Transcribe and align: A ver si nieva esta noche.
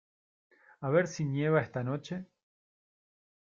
A 0.79 0.89
ver 0.89 1.05
si 1.07 1.25
nieva 1.25 1.61
esta 1.61 1.83
noche. 1.83 2.25